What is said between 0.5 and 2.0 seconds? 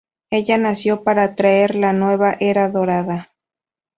nació para traer la